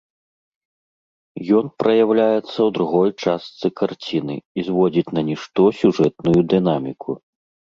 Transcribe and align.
Ён 1.57 1.65
праяўляецца 1.83 2.39
ў 2.39 2.69
другой 2.77 3.09
частцы 3.25 3.67
карціны 3.83 4.35
і 4.41 4.59
зводзіць 4.71 5.13
на 5.19 5.25
нішто 5.29 5.61
сюжэтную 5.83 6.41
дынаміку. 6.57 7.11